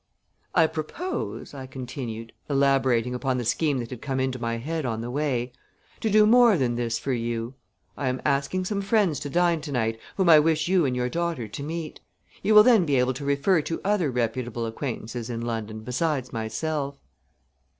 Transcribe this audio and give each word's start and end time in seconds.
"I 0.55 0.65
propose," 0.65 1.53
I 1.53 1.67
continued, 1.67 2.33
elaborating 2.49 3.13
upon 3.13 3.37
the 3.37 3.45
scheme 3.45 3.77
that 3.77 3.91
had 3.91 4.01
come 4.01 4.19
into 4.19 4.39
my 4.39 4.57
head 4.57 4.83
on 4.83 5.01
the 5.01 5.11
way, 5.11 5.53
"to 5.99 6.09
do 6.09 6.25
more 6.25 6.57
than 6.57 6.73
this 6.73 6.97
for 6.97 7.13
you. 7.13 7.53
I 7.95 8.07
am 8.07 8.19
asking 8.25 8.65
some 8.65 8.81
friends 8.81 9.19
to 9.19 9.29
dine 9.29 9.61
to 9.61 9.71
night 9.71 9.99
whom 10.17 10.27
I 10.27 10.39
wish 10.39 10.67
you 10.67 10.85
and 10.85 10.95
your 10.95 11.07
daughter 11.09 11.47
to 11.47 11.61
meet. 11.61 11.99
You 12.41 12.55
will 12.55 12.63
then 12.63 12.83
be 12.83 12.95
able 12.95 13.13
to 13.13 13.23
refer 13.23 13.61
to 13.61 13.79
other 13.85 14.09
reputable 14.09 14.65
acquaintances 14.65 15.29
in 15.29 15.41
London 15.41 15.81
besides 15.81 16.33
myself." 16.33 16.95